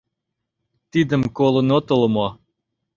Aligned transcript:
Тидым 0.91 1.23
колын 1.37 1.67
отыл 1.77 2.01
мо?.. 2.15 2.27